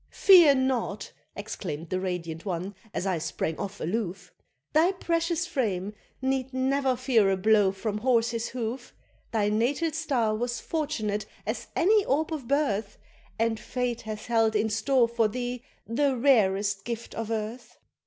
[0.09, 4.33] "Fear nought," exclaimed the radiant one, as I sprang off aloof,
[4.73, 5.93] "Thy precious frame
[6.23, 8.95] need never fear a blow from horse's hoof!
[9.31, 12.97] Thy natal star was fortunate as any orb of birth,
[13.37, 17.77] And fate hath held in store for thee the rarest gift of earth."